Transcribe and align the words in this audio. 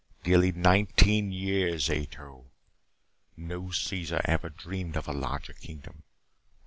Nearly 0.25 0.51
nineteen 0.51 1.31
years, 1.31 1.87
Ato! 1.87 2.45
No 3.37 3.69
Caesar 3.69 4.19
ever 4.25 4.49
dreamed 4.49 4.95
of 4.97 5.07
a 5.07 5.13
larger 5.13 5.53
kingdom. 5.53 6.01